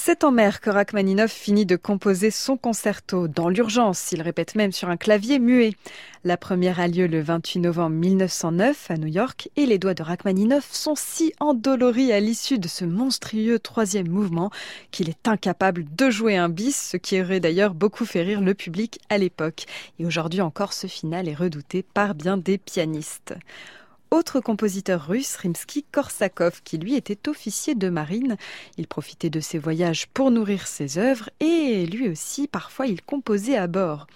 [0.00, 4.70] C'est en mer que Rachmaninoff finit de composer son concerto, dans l'urgence, il répète même
[4.70, 5.72] sur un clavier muet.
[6.22, 10.04] La première a lieu le 28 novembre 1909 à New York et les doigts de
[10.04, 14.50] Rachmaninoff sont si endoloris à l'issue de ce monstrueux troisième mouvement
[14.92, 18.54] qu'il est incapable de jouer un bis, ce qui aurait d'ailleurs beaucoup fait rire le
[18.54, 19.66] public à l'époque.
[19.98, 23.34] Et aujourd'hui encore, ce final est redouté par bien des pianistes.
[24.10, 28.36] Autre compositeur russe, Rimsky-Korsakov, qui lui était officier de marine.
[28.78, 33.58] Il profitait de ses voyages pour nourrir ses œuvres et lui aussi, parfois, il composait
[33.58, 34.06] à bord.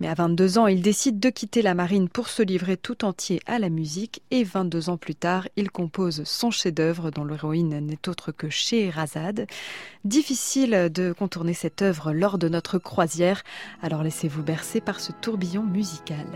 [0.00, 3.40] Mais à 22 ans, il décide de quitter la marine pour se livrer tout entier
[3.46, 8.08] à la musique et 22 ans plus tard, il compose son chef-d'œuvre dont l'héroïne n'est
[8.08, 9.46] autre que Scheherazade.
[10.04, 13.44] Difficile de contourner cette œuvre lors de notre croisière,
[13.80, 16.26] alors laissez-vous bercer par ce tourbillon musical.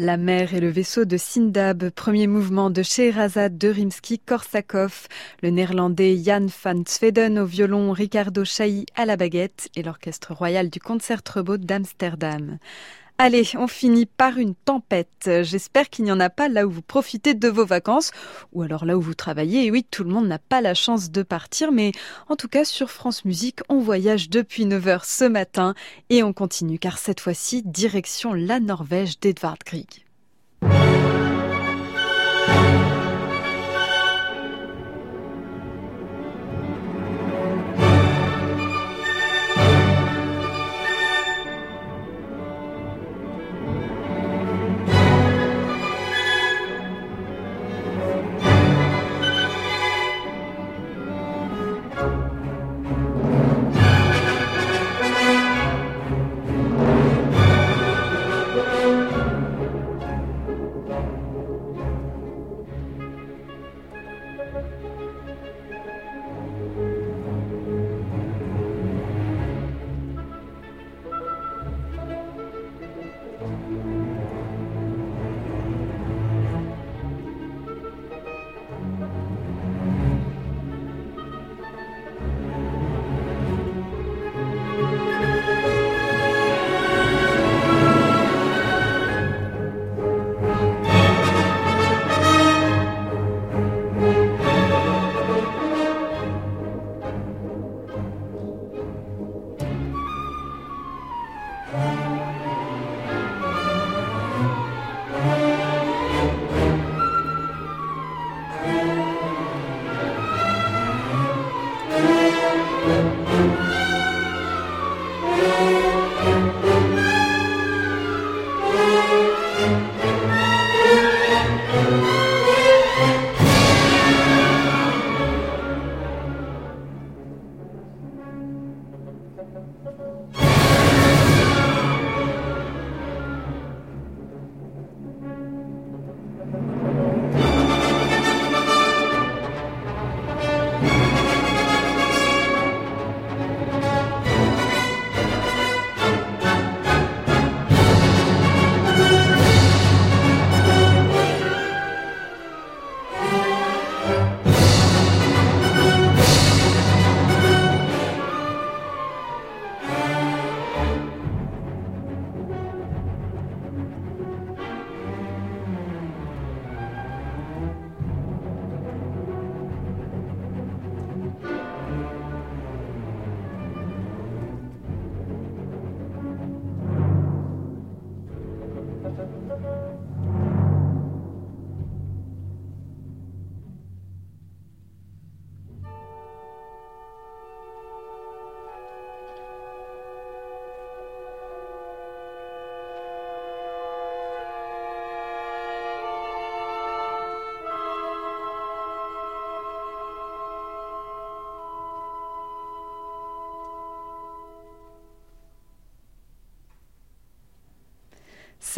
[0.00, 5.08] La mer et le vaisseau de Sindab, premier mouvement de Scheherazade de Rimsky-Korsakov,
[5.42, 10.70] le néerlandais Jan van Zweden au violon, Ricardo Chailly à la baguette et l'orchestre royal
[10.70, 12.58] du Concertgebouw d'Amsterdam.
[13.20, 15.28] Allez, on finit par une tempête.
[15.42, 18.12] J'espère qu'il n'y en a pas là où vous profitez de vos vacances
[18.52, 19.64] ou alors là où vous travaillez.
[19.64, 21.90] Et oui, tout le monde n'a pas la chance de partir, mais
[22.28, 25.74] en tout cas sur France Musique, on voyage depuis 9h ce matin
[26.10, 30.07] et on continue car cette fois-ci, direction la Norvège d'Edvard Grieg.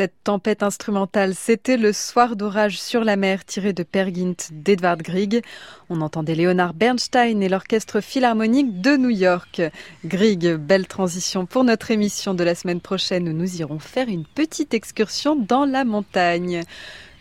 [0.01, 5.43] Cette tempête instrumentale, c'était le soir d'orage sur la mer tiré de Pergint d'Edvard Grieg.
[5.91, 9.61] On entendait Leonard Bernstein et l'orchestre philharmonique de New York.
[10.07, 14.25] Grieg, belle transition pour notre émission de la semaine prochaine où nous irons faire une
[14.25, 16.63] petite excursion dans la montagne.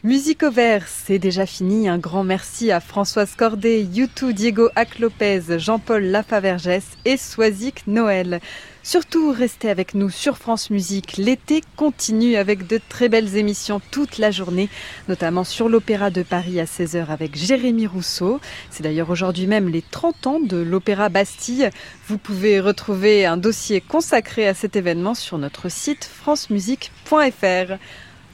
[0.06, 1.90] Musique au vert, c'est déjà fini.
[1.90, 8.40] Un grand merci à Françoise Cordet, Youtou Diego Lopez, Jean-Paul Lafavergès et Soisic Noël.
[8.82, 11.18] Surtout, restez avec nous sur France Musique.
[11.18, 14.70] L'été continue avec de très belles émissions toute la journée,
[15.10, 18.40] notamment sur l'Opéra de Paris à 16h avec Jérémy Rousseau.
[18.72, 21.70] C'est d'ailleurs aujourd'hui même les 30 ans de l'Opéra Bastille.
[22.08, 27.74] Vous pouvez retrouver un dossier consacré à cet événement sur notre site francemusique.fr.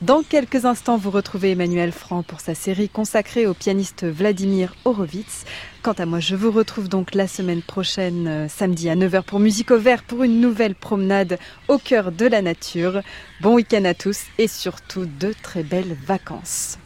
[0.06, 5.46] Dans quelques instants, vous retrouvez Emmanuel Franc pour sa série consacrée au pianiste Vladimir Horowitz.
[5.82, 9.40] Quant à moi, je vous retrouve donc la semaine prochaine, euh, samedi à 9h pour
[9.40, 13.02] Musique au Vert, pour une nouvelle promenade au cœur de la nature.
[13.42, 16.78] Bon week-end à tous et surtout de très belles vacances.